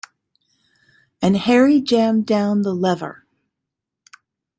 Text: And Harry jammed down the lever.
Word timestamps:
And 1.21 1.37
Harry 1.37 1.79
jammed 1.79 2.25
down 2.25 2.63
the 2.63 2.73
lever. 2.73 3.23